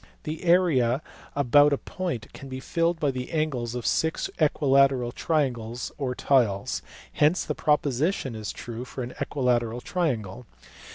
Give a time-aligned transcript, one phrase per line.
[0.23, 1.03] The area
[1.35, 6.81] about a point can be filled by the angles of six equilateral triangles or tiles,
[7.13, 10.47] hence the proposition is true for an equilateral triangle.